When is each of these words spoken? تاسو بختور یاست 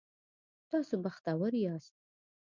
تاسو 0.69 0.95
بختور 1.03 1.53
یاست 1.65 1.95